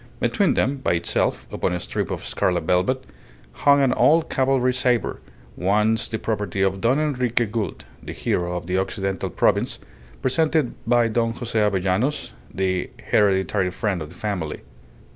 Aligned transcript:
Between 0.19 0.55
them, 0.55 0.77
by 0.77 0.93
itself, 0.93 1.45
upon 1.51 1.73
a 1.73 1.79
strip 1.79 2.09
of 2.09 2.25
scarlet 2.25 2.63
velvet, 2.63 3.03
hung 3.53 3.83
an 3.83 3.93
old 3.93 4.31
cavalry 4.31 4.73
sabre, 4.73 5.19
once 5.55 6.07
the 6.07 6.17
property 6.17 6.63
of 6.63 6.81
Don 6.81 6.97
Enrique 6.99 7.45
Gould, 7.45 7.85
the 8.01 8.11
hero 8.11 8.57
of 8.57 8.65
the 8.65 8.79
Occidental 8.79 9.29
Province, 9.29 9.77
presented 10.23 10.73
by 10.87 11.07
Don 11.07 11.33
Jose 11.33 11.59
Avellanos, 11.59 12.31
the 12.51 12.89
hereditary 13.11 13.69
friend 13.69 14.01
of 14.01 14.09
the 14.09 14.15
family. 14.15 14.61